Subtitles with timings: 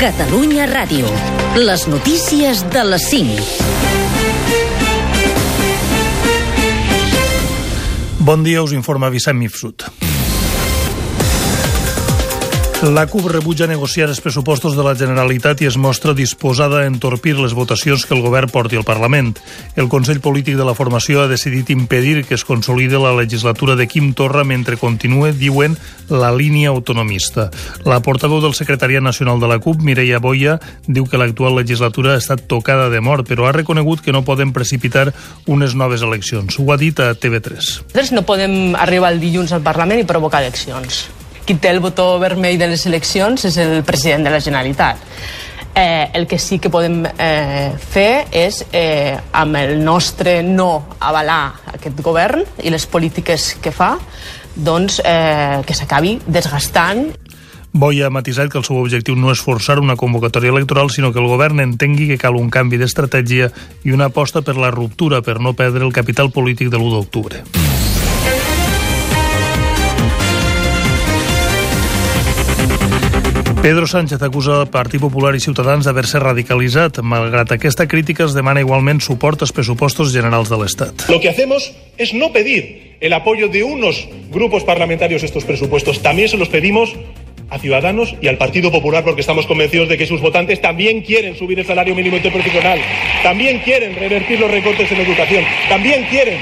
[0.00, 1.04] Catalunya Ràdio.
[1.60, 3.36] Les notícies de les 5.
[8.24, 9.99] Bon dia, us informa Vicent Mifsut.
[12.80, 17.34] La CUP rebutja negociar els pressupostos de la Generalitat i es mostra disposada a entorpir
[17.36, 19.34] les votacions que el govern porti al Parlament.
[19.76, 23.84] El Consell Polític de la Formació ha decidit impedir que es consolide la legislatura de
[23.84, 25.76] Quim Torra mentre continue, diuen,
[26.08, 27.50] la línia autonomista.
[27.84, 30.56] La portaveu del Secretariat Nacional de la CUP, Mireia Boia,
[30.88, 34.56] diu que l'actual legislatura ha estat tocada de mort, però ha reconegut que no poden
[34.56, 35.10] precipitar
[35.44, 36.56] unes noves eleccions.
[36.56, 37.60] Ho ha dit a TV3.
[37.60, 41.10] Nosaltres no podem arribar el dilluns al Parlament i provocar eleccions
[41.50, 45.00] qui té el botó vermell de les eleccions és el president de la Generalitat.
[45.74, 51.74] Eh, el que sí que podem eh, fer és, eh, amb el nostre no avalar
[51.74, 53.96] aquest govern i les polítiques que fa,
[54.54, 57.08] doncs eh, que s'acabi desgastant
[57.72, 61.22] Boi ha matisat que el seu objectiu no és forçar una convocatòria electoral, sinó que
[61.22, 63.52] el govern entengui que cal un canvi d'estratègia
[63.86, 67.44] i una aposta per la ruptura per no perdre el capital polític de l'1 d'octubre.
[73.62, 77.02] Pedro Sánchez acusa el Partit Popular i Ciutadans d'haver-se radicalitzat.
[77.04, 81.04] Malgrat aquesta crítica, es demana igualment suport als pressupostos generals de l'Estat.
[81.12, 86.00] Lo que hacemos es no pedir el apoyo de unos grupos parlamentarios a estos presupuestos.
[86.00, 86.96] También se los pedimos
[87.50, 91.36] a Ciudadanos y al Partido Popular porque estamos convencidos de que sus votantes también quieren
[91.36, 92.80] subir el salario mínimo interprofesional,
[93.22, 96.38] también quieren revertir los recortes en educación, también quieren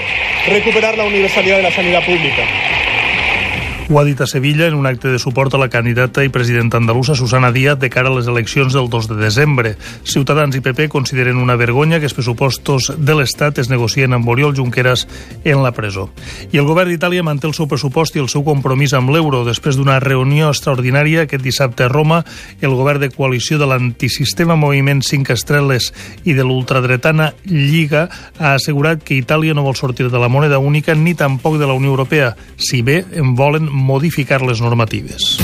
[0.47, 2.78] recuperar la universalidad de la sanidad pública.
[3.91, 6.77] Ho ha dit a Sevilla en un acte de suport a la candidata i presidenta
[6.77, 9.70] andalusa Susana Díaz de cara a les eleccions del 2 de desembre.
[10.05, 14.53] Ciutadans i PP consideren una vergonya que els pressupostos de l'Estat es negocien amb Oriol
[14.53, 15.06] Junqueras
[15.42, 16.11] en la presó.
[16.53, 19.41] I el govern d'Itàlia manté el seu pressupost i el seu compromís amb l'euro.
[19.48, 22.20] Després d'una reunió extraordinària aquest dissabte a Roma,
[22.61, 25.94] el govern de coalició de l'antisistema Moviment 5 Estreles
[26.28, 28.05] i de l'ultradretana Lliga
[28.37, 31.72] ha assegurat que Itàlia no vol sortir de la moneda única ni tampoc de la
[31.72, 35.39] Unió Europea, si bé en volen modificar les normatives.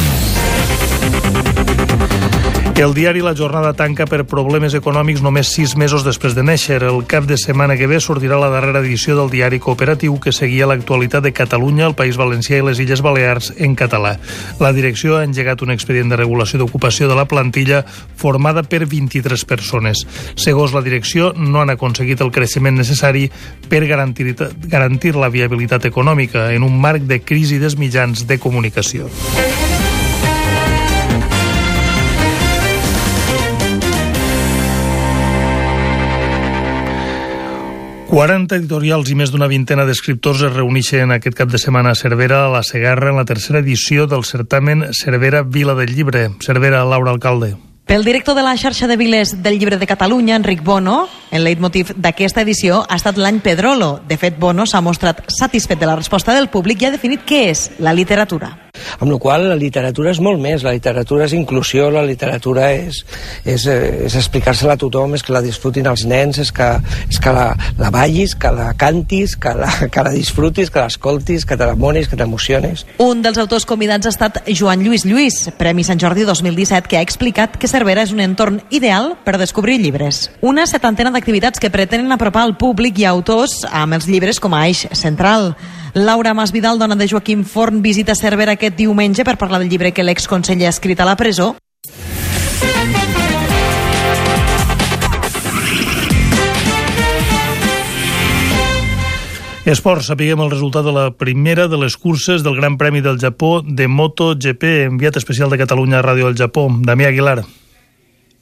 [2.85, 6.83] El diari La Jornada tanca per problemes econòmics només sis mesos després de néixer.
[6.85, 10.69] El cap de setmana que ve sortirà la darrera edició del diari cooperatiu que seguia
[10.69, 14.19] l'actualitat de Catalunya, el País Valencià i les Illes Balears en català.
[14.61, 17.87] La direcció ha engegat un expedient de regulació d'ocupació de la plantilla
[18.21, 20.05] formada per 23 persones.
[20.37, 23.31] Segons la direcció, no han aconseguit el creixement necessari
[23.71, 24.35] per garantir,
[24.69, 29.09] garantir la viabilitat econòmica en un marc de crisi dels mitjans de comunicació.
[38.09, 42.45] 40 editorials i més d'una vintena d'escriptors es reuneixen aquest cap de setmana a Cervera,
[42.45, 46.29] a la Segarra, en la tercera edició del certamen Cervera Vila del Llibre.
[46.45, 47.55] Cervera, Laura Alcalde.
[47.85, 51.93] Pel director de la xarxa de viles del llibre de Catalunya, Enric Bono, el leitmotiv
[52.01, 53.99] d'aquesta edició ha estat l'any Pedrolo.
[54.09, 57.49] De fet, Bono s'ha mostrat satisfet de la resposta del públic i ha definit què
[57.53, 58.55] és la literatura.
[58.99, 63.05] Amb la qual la literatura és molt més, la literatura és inclusió, la literatura és,
[63.45, 66.69] és, eh, és explicar-se-la a tothom, és que la disfrutin els nens, és que,
[67.11, 67.47] és que la,
[67.79, 72.09] la ballis, que la cantis, que la, que la disfrutis, que l'escoltis, que te l'emonis,
[72.11, 72.85] que t'emociones.
[73.03, 77.05] Un dels autors convidats ha estat Joan Lluís Lluís, Premi Sant Jordi 2017, que ha
[77.07, 80.29] explicat que Cervera és un entorn ideal per descobrir llibres.
[80.47, 84.61] Una setantena d'activitats que pretenen apropar al públic i autors amb els llibres com a
[84.69, 85.57] eix central.
[85.95, 90.07] Laura Masvidal, dona de Joaquim Forn, visita Cervera aquest diumenge per parlar del llibre que
[90.07, 91.57] l'exconseller ha escrit a la presó.
[99.65, 103.65] Esports, sapiguem el resultat de la primera de les curses del Gran Premi del Japó
[103.67, 106.69] de MotoGP, enviat especial de Catalunya a Ràdio del Japó.
[106.71, 107.41] Damià Aguilar.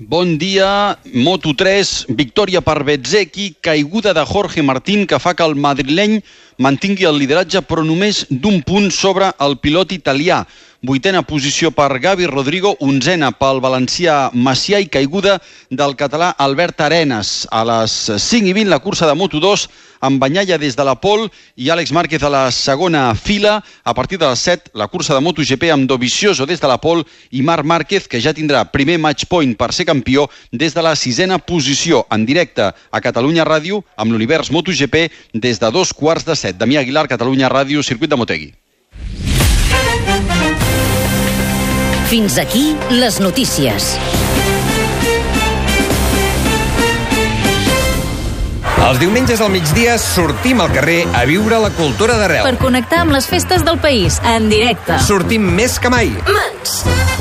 [0.02, 6.16] Bon dia, Moto3, victòria per Bezzecchi, caiguda de Jorge Martín que fa que el madrileny
[6.58, 10.40] mantingui el lideratge però només d'un punt sobre el pilot italià.
[10.82, 15.36] Vuitena posició per Gavi Rodrigo, onzena pel valencià Macià i caiguda
[15.70, 17.46] del català Albert Arenas.
[17.54, 19.68] A les 5 i 20 la cursa de Moto2
[20.02, 23.62] amb Banyalla des de la Pol i Àlex Márquez a la segona fila.
[23.84, 27.04] A partir de les 7 la cursa de MotoGP amb Dovizioso des de la Pol
[27.30, 30.96] i Marc Márquez que ja tindrà primer match point per ser campió des de la
[30.96, 36.36] sisena posició en directe a Catalunya Ràdio amb l'univers MotoGP des de dos quarts de
[36.36, 36.58] set.
[36.58, 38.52] Damià Aguilar, Catalunya Ràdio, Circuit de Motegui.
[42.12, 43.94] Fins aquí les notícies.
[48.82, 52.42] Els diumenges al migdia sortim al carrer a viure la cultura d'arrel.
[52.42, 54.96] Per connectar amb les festes del país, en directe.
[55.06, 56.10] Sortim més que mai.
[56.26, 56.72] Mans!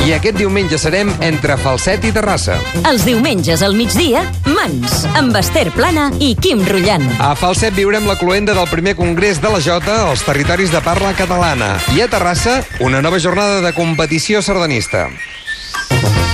[0.01, 2.55] I aquest diumenge serem entre Falset i Terrassa.
[2.89, 7.05] Els diumenges al migdia, Mans, amb Esther Plana i Quim Rullant.
[7.21, 11.13] A Falset viurem la cluenda del primer congrés de la Jota als territoris de parla
[11.13, 11.75] catalana.
[11.93, 15.11] I a Terrassa, una nova jornada de competició sardanista.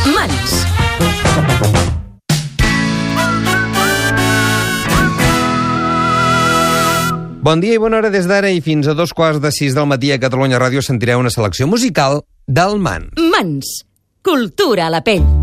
[0.07, 0.62] Mans,
[7.48, 9.88] Bon dia i bona hora des d'ara i fins a dos quarts de sis del
[9.88, 13.08] matí a Catalunya Ràdio sentireu una selecció musical del Man.
[13.32, 13.72] Mans,
[14.20, 15.37] cultura a la pell.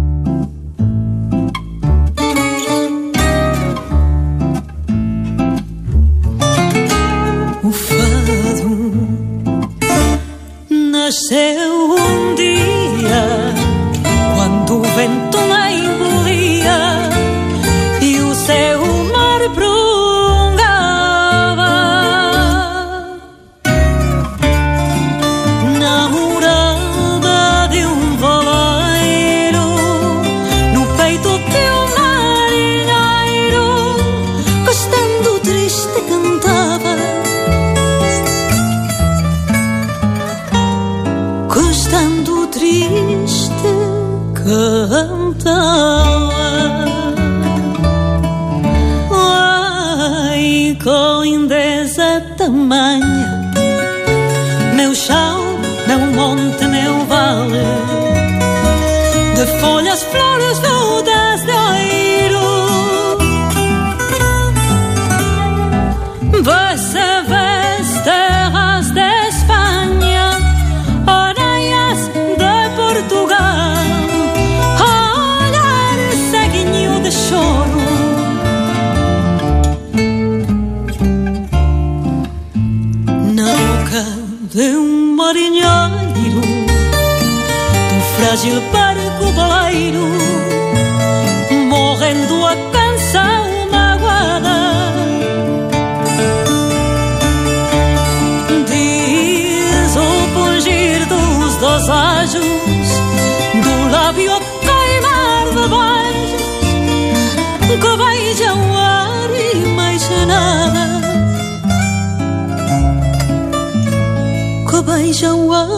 [115.14, 115.68] Beijam o ar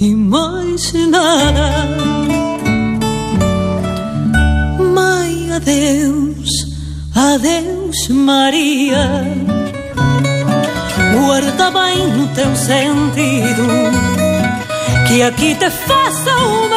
[0.00, 1.86] e mais nada
[4.94, 6.48] Mãe, adeus,
[7.14, 9.24] adeus Maria.
[11.12, 13.66] Guarda bem no teu sentido
[15.06, 16.75] Que aqui te faça uma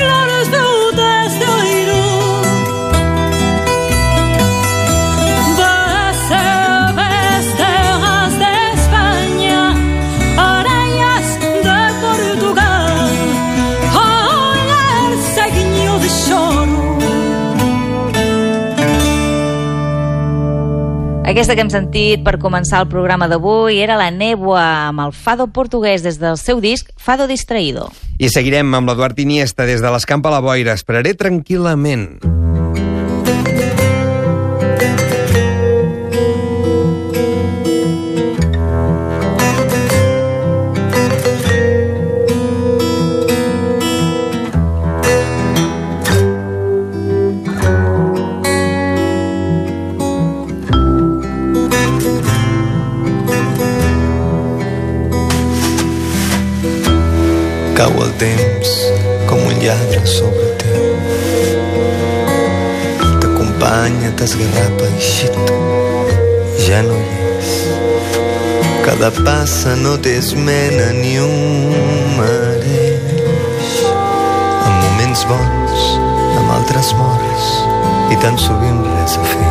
[0.00, 0.29] flores,
[21.30, 25.46] Aquesta que hem sentit per començar el programa d'avui era la Néboa amb el Fado
[25.46, 27.86] portuguès des del seu disc Fado Distraído.
[28.18, 30.74] I seguirem amb l'Eduard Iniesta des de l'Escamp a la Boira.
[30.74, 32.39] Esperaré tranquil·lament.
[64.20, 65.34] Banya, t'esgarrapa i xit,
[66.66, 67.50] ja no hi és.
[68.84, 73.82] Cada passa no té esmena ni un mereix.
[74.66, 75.80] En moments bons,
[76.38, 77.64] amb altres morts,
[78.10, 79.50] i tan sovint res a fer.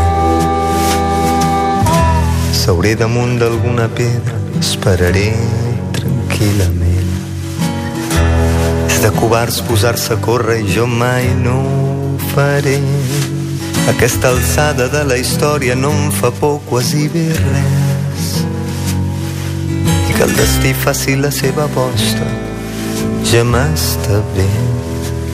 [2.54, 5.34] Seuré damunt d'alguna pedra, esperaré
[5.94, 7.10] tranquil·lament.
[8.90, 12.80] És de covards posar-se a córrer i jo mai no ho faré.
[13.90, 18.28] Aquesta alçada de la història no em fa por quasi bé res.
[20.10, 22.28] I que el destí faci la seva aposta
[23.32, 24.46] ja m'està bé.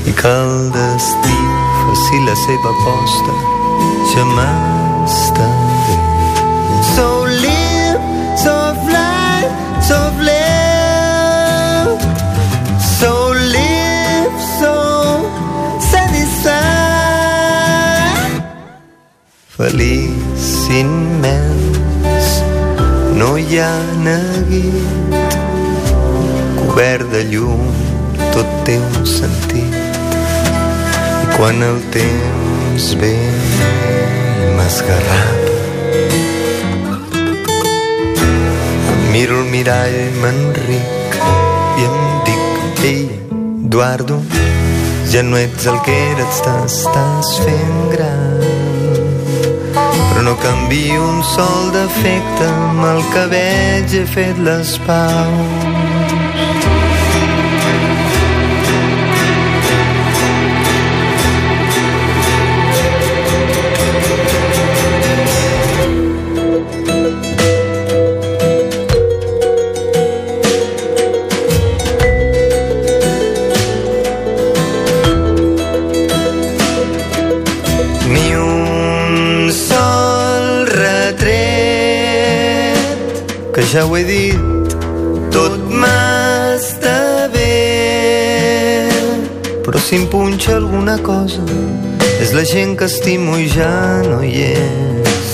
[0.08, 1.36] I que el destí
[1.82, 3.38] faci la seva aposta
[4.14, 5.52] ja m'està
[5.84, 6.00] bé.
[6.96, 7.12] So
[7.44, 8.02] live,
[8.40, 8.58] so
[8.88, 9.54] fly,
[9.92, 10.45] so live.
[19.56, 22.30] Feliç immens,
[23.16, 23.70] no hi ha
[24.04, 25.14] neguit.
[26.58, 27.62] Cobert de llum,
[28.34, 29.78] tot té un sentit.
[31.24, 33.14] I quan el temps ve
[34.58, 35.56] m'esgarrapa,
[39.16, 41.96] miro al mirall, m'enric i em
[42.28, 43.08] dic, ei,
[43.70, 44.20] Eduardo,
[45.16, 48.55] ja no ets el que eres, t'estàs fent gran.
[50.16, 55.85] Però no canvio un sol defecte, amb el que veig he fet les paus.
[83.76, 84.74] Ja ho he dit
[85.36, 87.56] tot m'està bé
[89.66, 91.44] però si em punxa alguna cosa
[92.24, 95.26] és la gent que estimo i ja no hi és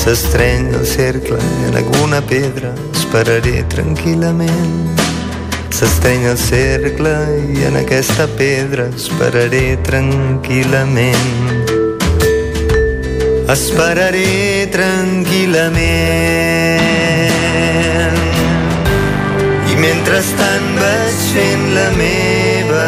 [0.00, 4.80] s'estreny el cercle en alguna pedra esperaré tranquil·lament
[5.76, 7.12] S'estreny el cercle
[7.52, 11.26] i en aquesta pedra esperaré tranquil·lament.
[13.56, 14.32] Esperaré
[14.76, 17.41] tranquil·lament.
[19.82, 22.82] Mentrestant vaig fent la meva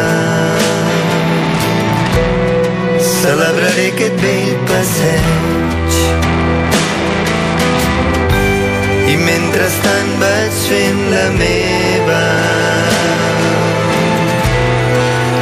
[3.03, 5.97] celebraré aquest vell passeig.
[9.11, 12.23] I mentrestant vaig fent la meva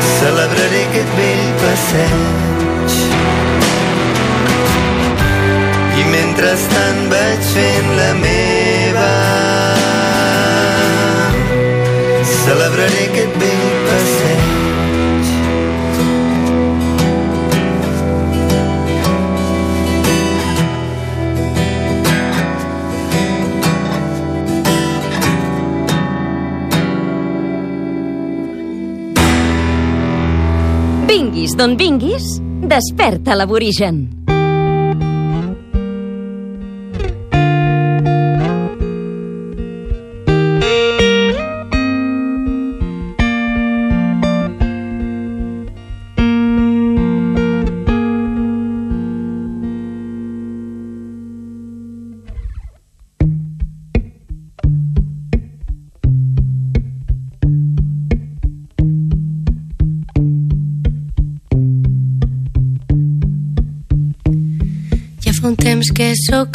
[0.10, 3.02] celebraré aquest vell passeig.
[6.02, 9.12] I mentrestant vaig fent la meva
[31.54, 32.28] Vinguis d'on vinguis,
[32.66, 34.23] desperta l'aborigen.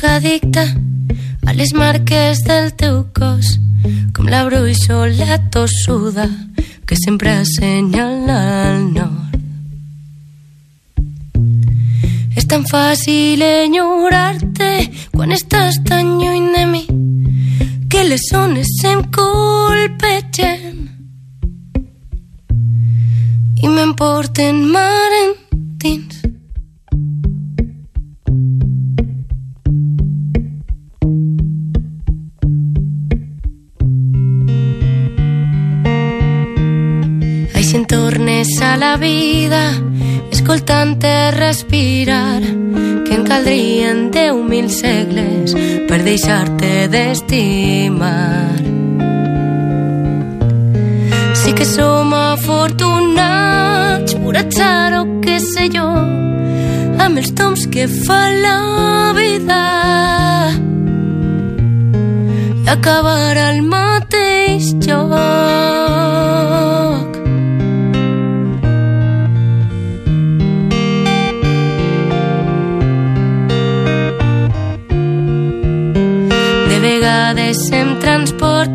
[0.09, 0.65] Addicte
[1.47, 3.59] a les marques del teu cos,
[4.15, 6.27] com la bruixola tossuda
[6.87, 8.39] que sempre assenyala
[8.69, 9.35] al nord.
[12.39, 14.71] És tan fàcil enyorar-te
[15.15, 16.85] quan estàs tan lluny de mi
[17.91, 20.79] que les ones em colpegen
[23.63, 26.18] i m'emporten mar endins.
[38.39, 39.73] Tornes a la vida,
[40.31, 45.57] escoltant-te respirar, que en caldrien deu mil segles
[45.89, 48.55] per deixar-te d'estimar.
[51.35, 55.89] Sí que som afortunats, por atzar o qué sé yo,
[56.99, 59.65] amb els toms que fa la vida
[62.63, 65.88] i acabar al mateix lloc.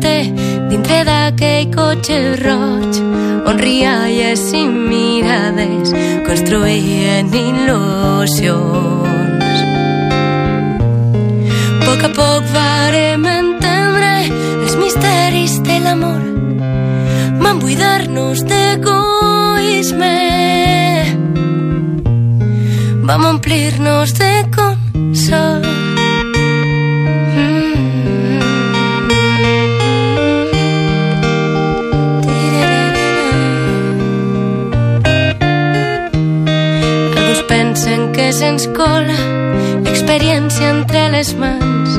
[0.00, 0.32] Transporte
[0.70, 2.98] dintre d'aquell cotxe roig
[3.46, 5.92] on rialles i mirades
[6.26, 8.54] construïen il·lusions.
[11.70, 14.26] A poc a poc varem entendre
[14.64, 16.22] els misteris de l'amor.
[17.40, 20.16] Vam buidar-nos d'egoisme.
[23.04, 25.83] Vam omplir-nos de consol.
[37.94, 39.18] Pensen que se'ns cola
[39.84, 41.98] l'experiència entre les mans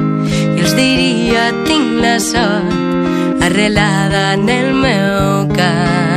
[0.55, 6.14] i els diria tinc la sort arrelada en el meu cant.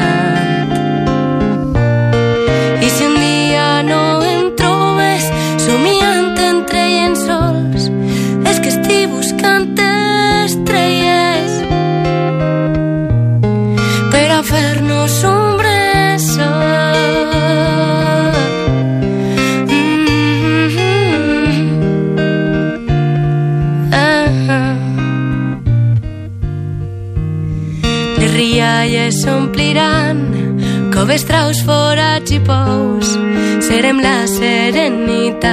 [31.18, 33.18] Coves, traus, forats i pous.
[33.66, 35.48] Serem la serenitat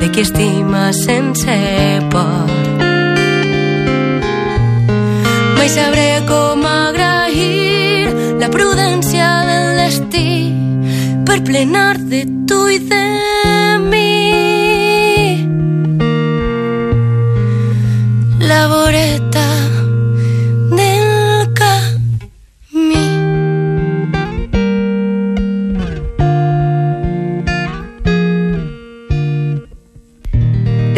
[0.00, 2.46] de qui estima sense por.
[5.56, 10.54] Mai sabré com agrair la prudència del destí
[11.26, 13.06] per plenar de tu i de
[13.90, 13.99] mi.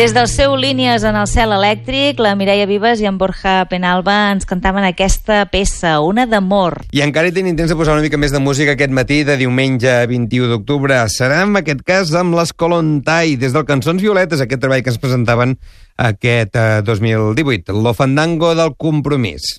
[0.02, 4.32] Des del seu Línies en el cel elèctric, la Mireia Vives i en Borja Penalba
[4.32, 6.80] ens cantaven aquesta peça, una d'amor.
[6.90, 9.38] I encara hi tenim temps de posar una mica més de música aquest matí de
[9.38, 10.98] diumenge 21 d'octubre.
[11.06, 14.98] Serà en aquest cas amb les Colontai, des del Cançons Violetes, aquest treball que ens
[14.98, 15.54] presentaven
[16.02, 19.52] aquest eh, 2018, Lo Fandango del Compromís.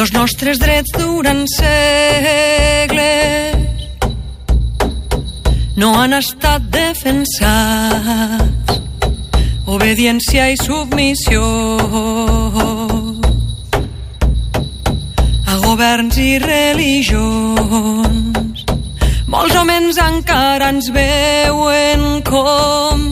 [0.00, 1.76] Los nostres drets durant segles
[5.76, 8.08] no han estat defensats.
[9.68, 11.44] Obediència i submissió
[15.44, 17.84] a governs i religions.
[19.28, 23.04] Molts homes encara ens veuen com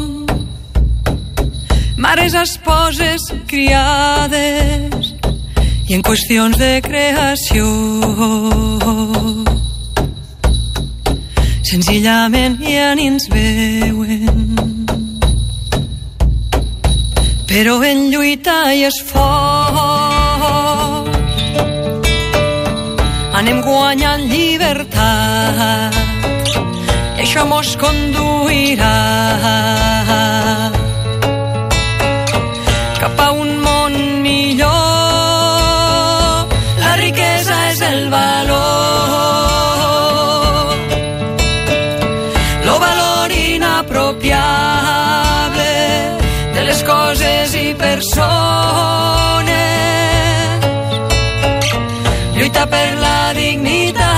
[2.01, 4.98] mares, esposes, criades
[5.89, 7.65] i en qüestions de creació.
[11.69, 14.57] Senzillament ja ni ens veuen.
[17.49, 20.29] Però en lluita i esforç
[23.41, 25.95] anem guanyant llibertat.
[27.17, 28.97] I això mos conduirà
[52.71, 54.09] per la dignitat.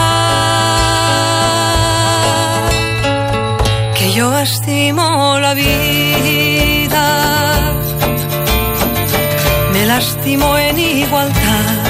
[3.97, 7.07] Que jo estimo la vida.
[9.73, 11.89] Me l'estimo en igualtat.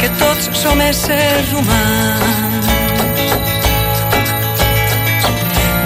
[0.00, 2.66] Que tots som éssers humans.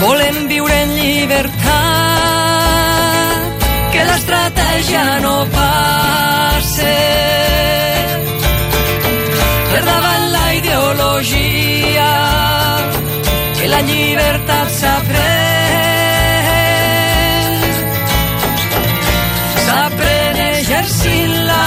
[0.01, 1.59] Volem viure en llibertat.
[3.93, 6.29] Que l'estratègia no passe
[9.79, 12.13] per davant la ideologia
[13.55, 15.19] que la llibertat s'aprèn
[19.67, 21.67] s'aprèn exercint-la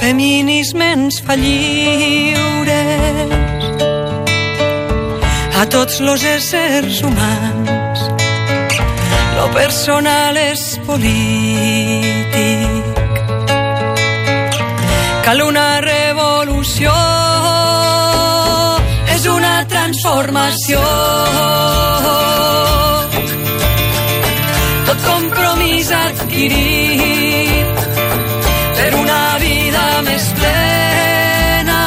[0.00, 2.40] feminisme ens fa lliures
[5.60, 7.98] a tots los éssers humans.
[9.36, 12.12] lo personal és polític.
[15.22, 16.92] Cal una revolució,
[19.14, 20.80] és una transformació.
[24.88, 27.84] Tot compromís adquirit
[28.80, 31.82] per una vida més plena.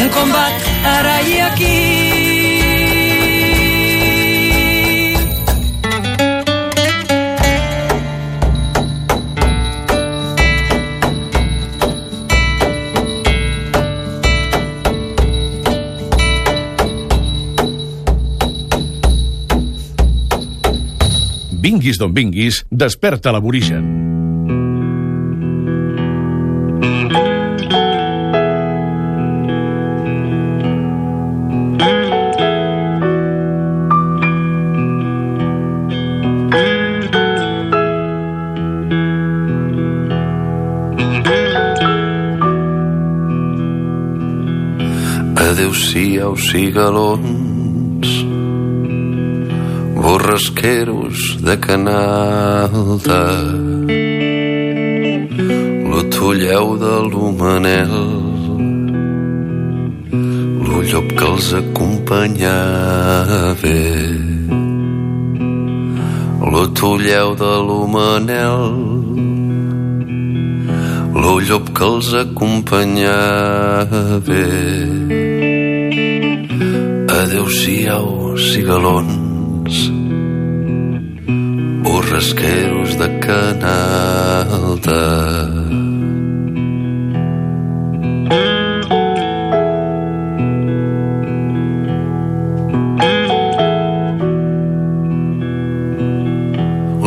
[0.00, 1.93] Un combat ara i aquí.
[21.74, 23.82] Vinguis d'on vinguis, desperta l'aborigen.
[45.34, 47.43] Adéu-siau, cigalons,
[50.24, 53.22] borrasqueros de canalta,
[55.88, 57.96] l'otolleu de l'humanel,
[60.64, 63.80] l'ullop que els acompanyava.
[66.52, 68.64] L'otolleu de l'humanel,
[71.20, 74.44] l'ullop que els acompanyava.
[77.18, 78.08] Adéu-siau,
[78.48, 79.76] cigalons,
[81.94, 85.02] borrasqueros de canalta.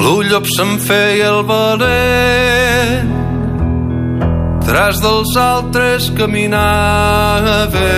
[0.04, 3.12] L'ullop se'n feia el valent.
[4.68, 7.92] Tras dels altres caminava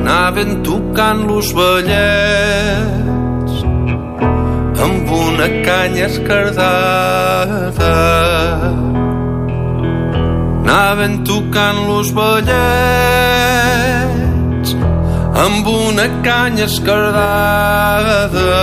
[0.00, 3.01] anaven tocant los ballets
[5.42, 7.94] una canya escardada
[10.62, 12.60] anaven tocant los ballets
[15.44, 18.54] amb una canya escardada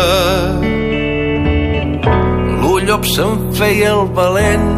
[2.61, 4.69] l'ullop se'n feia el valent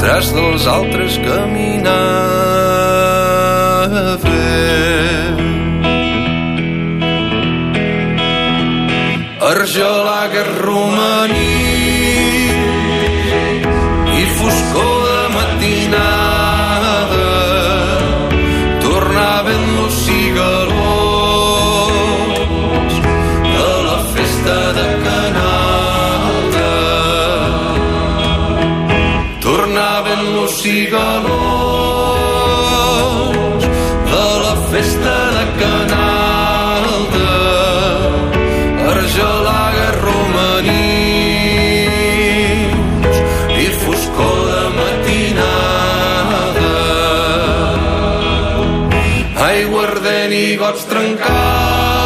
[0.00, 2.22] tras dels altres caminava.
[9.62, 11.61] Argelagues romaní
[49.42, 52.01] aiguardent i gots trencats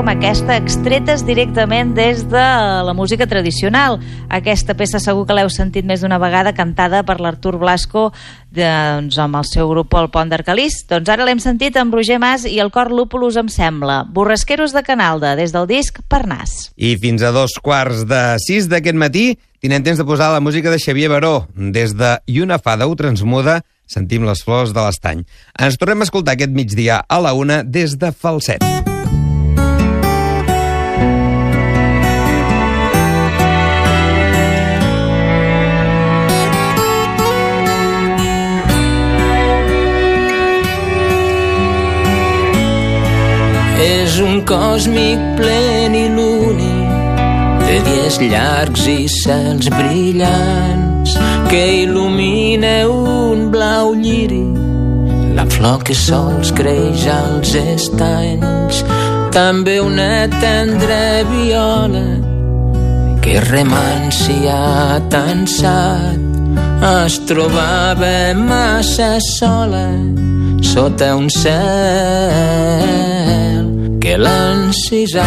[0.03, 2.43] com aquesta, extretes directament des de
[2.83, 4.01] la música tradicional.
[4.35, 8.09] Aquesta peça segur que l'heu sentit més d'una vegada cantada per l'Artur Blasco
[8.51, 10.81] doncs, amb el seu grup El Pont d'Arcalís.
[10.91, 14.03] Doncs ara l'hem sentit amb Roger Mas i el cor Lúpulus em sembla.
[14.11, 16.73] Borrasqueros de Canalda, des del disc Parnàs.
[16.75, 19.29] I fins a dos quarts de sis d'aquest matí
[19.63, 21.47] tindrem temps de posar la música de Xavier Baró.
[21.55, 25.23] Des de I una fada ho transmuda, sentim les flors de l'estany.
[25.63, 28.82] Ens tornem a escoltar aquest migdia a la una des de Falset.
[44.03, 46.73] És un còsmic pleniluni
[47.63, 51.15] de dies llargs i cels brillants
[51.51, 54.43] que il·lumina un blau lliri.
[55.37, 58.83] La flor que sols creix als estanys
[59.31, 62.05] també una tendra viola
[63.23, 64.59] que remancia
[65.15, 66.19] tansat
[66.91, 69.87] es trobava massa sola
[70.75, 73.22] sota un cel
[74.17, 75.27] que.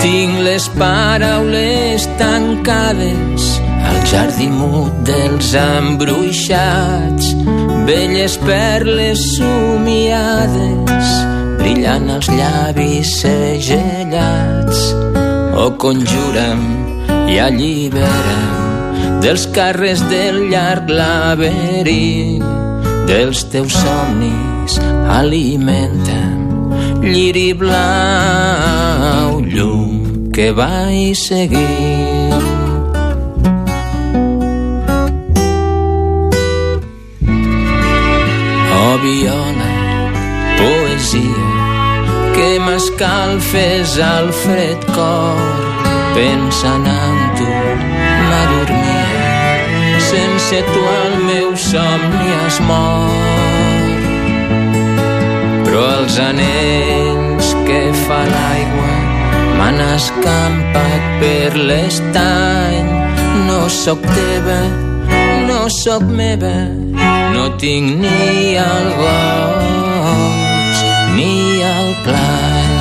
[0.00, 3.69] Tinc les paraules tancades
[4.08, 7.32] jardí mut dels embruixats,
[7.88, 11.10] velles perles somiades,
[11.60, 14.84] brillant els llavis segellats.
[15.60, 16.64] O conjura'm
[17.30, 22.46] i allibera'm dels carres del llarg laberint,
[23.10, 24.78] dels teus somnis
[25.20, 26.40] alimenta'm
[27.02, 31.89] lliri blau, llum que va i seguint.
[39.02, 39.70] Viola,
[40.60, 41.46] poesia,
[42.36, 45.42] que m'escalfes al fred cor,
[46.14, 47.50] pensant en tu
[48.28, 49.28] m'adormia.
[50.10, 53.20] Sense tu el meu somni es mor
[55.70, 58.94] però els anells que fa l'aigua
[59.58, 62.88] m'han escampat per l'estany.
[63.46, 64.58] No sóc teva,
[65.60, 66.56] no sóc meva,
[67.34, 70.76] no tinc ni el goig
[71.16, 72.78] ni el plany.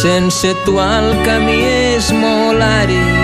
[0.00, 1.60] Sense tu el camí
[1.92, 3.14] és molt àrid,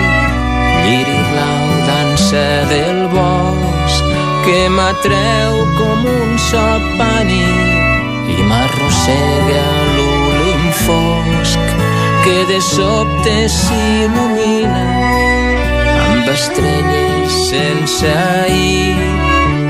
[0.85, 3.30] lliri blau dansa del bosc
[4.51, 6.63] que m'atreu com un so
[6.99, 11.61] pànic i m'arrossega a l'úlim fosc
[12.25, 14.87] que de sobte s'il·lumina
[16.09, 18.99] amb estrelles sense ahir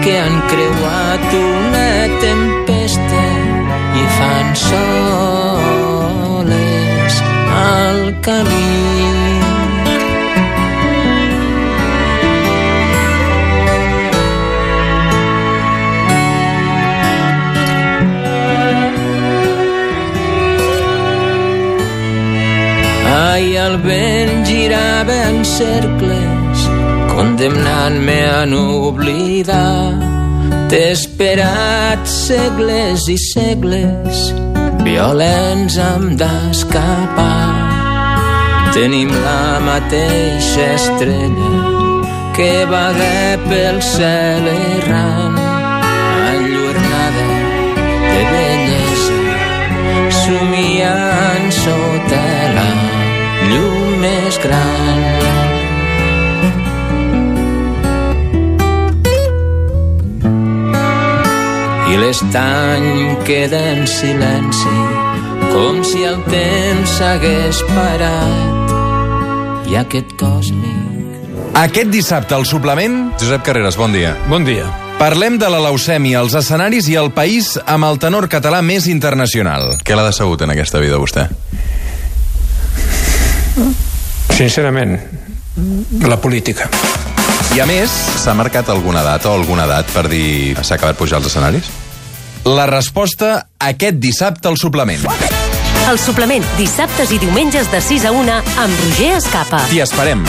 [0.02, 1.94] que han creuat una
[2.26, 3.26] tempesta
[4.02, 5.62] i fan soles
[7.70, 8.72] al camí.
[23.32, 26.64] Ai, el vent girava en cercles,
[27.14, 29.96] condemnant-me a no oblidar.
[30.68, 34.26] T'he esperat segles i segles,
[34.84, 37.48] violents em d'escapar.
[38.76, 41.56] Tenim la mateixa estrella
[42.36, 45.40] que vaga pel cel errant,
[54.32, 55.00] més gran.
[61.92, 64.78] I l'estany queda en silenci,
[65.52, 68.78] com si el temps s'hagués parat.
[69.72, 70.80] I aquest còsmic
[71.56, 73.12] Aquest dissabte al suplement...
[73.20, 74.16] Josep Carreras, bon dia.
[74.32, 74.66] Bon dia.
[75.00, 79.76] Parlem de la leucèmia, els escenaris i el país amb el tenor català més internacional.
[79.84, 81.28] Què l'ha decebut en aquesta vida, vostè?
[84.42, 84.96] Sincerament,
[86.02, 86.66] la política.
[87.54, 87.94] I a més...
[88.24, 91.70] S'ha marcat alguna data o alguna edat per dir s'ha acabat pujar als escenaris?
[92.50, 95.06] La resposta aquest dissabte al suplement.
[95.86, 99.62] El suplement, dissabtes i diumenges de 6 a 1 amb Roger Escapa.
[99.70, 100.26] T'hi esperem.